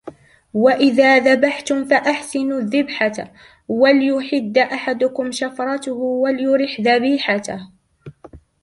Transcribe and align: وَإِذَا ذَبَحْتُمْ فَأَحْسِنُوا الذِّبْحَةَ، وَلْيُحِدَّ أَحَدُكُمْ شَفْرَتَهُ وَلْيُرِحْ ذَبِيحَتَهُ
وَإِذَا 0.53 1.17
ذَبَحْتُمْ 1.19 1.85
فَأَحْسِنُوا 1.85 2.59
الذِّبْحَةَ، 2.59 3.11
وَلْيُحِدَّ 3.67 4.57
أَحَدُكُمْ 4.57 5.31
شَفْرَتَهُ 5.31 5.93
وَلْيُرِحْ 5.93 6.81
ذَبِيحَتَهُ 6.81 7.71